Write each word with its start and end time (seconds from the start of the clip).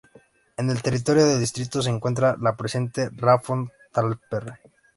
En 0.57 0.71
el 0.71 0.81
territorio 0.81 1.27
del 1.27 1.39
distrito 1.39 1.79
se 1.83 1.91
encuentra 1.91 2.35
la 2.39 2.55
presa 2.57 2.79
Rappbode-Talsperre. 2.79 4.57